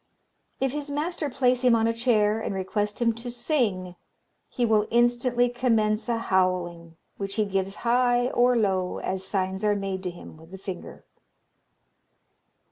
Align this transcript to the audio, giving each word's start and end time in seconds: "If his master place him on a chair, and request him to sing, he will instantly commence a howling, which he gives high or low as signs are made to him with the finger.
"If 0.59 0.71
his 0.71 0.89
master 0.89 1.29
place 1.29 1.61
him 1.61 1.75
on 1.75 1.85
a 1.85 1.93
chair, 1.93 2.39
and 2.41 2.55
request 2.55 2.99
him 2.99 3.13
to 3.13 3.29
sing, 3.29 3.95
he 4.49 4.65
will 4.65 4.87
instantly 4.89 5.47
commence 5.47 6.09
a 6.09 6.17
howling, 6.17 6.97
which 7.17 7.35
he 7.35 7.45
gives 7.45 7.75
high 7.85 8.25
or 8.31 8.57
low 8.57 8.97
as 8.97 9.23
signs 9.23 9.63
are 9.63 9.75
made 9.75 10.01
to 10.01 10.09
him 10.09 10.37
with 10.37 10.49
the 10.49 10.57
finger. 10.57 11.05